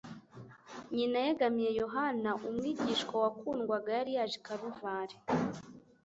Nyina 0.95 1.17
yegamiye 1.25 1.71
Yohana 1.81 2.31
umwigishwa 2.47 3.13
wakundwaga 3.23 3.89
yari 3.97 4.11
yaje 4.17 4.35
i 4.39 4.43
Kaluvari 4.45 5.15